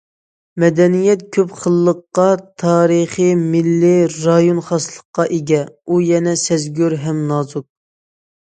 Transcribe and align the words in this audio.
مەدەنىيەت 0.61 1.19
كۆپ 1.35 1.51
خىللىققا، 1.57 2.25
تارىخىي، 2.63 3.31
مىللىي، 3.43 4.01
رايون 4.15 4.63
خاسلىقىغا 4.71 5.27
ئىگە، 5.37 5.61
ئۇ 5.85 6.03
يەنە 6.07 6.35
سەزگۈر 6.47 6.97
ھەم 7.07 7.21
نازۇك. 7.35 7.69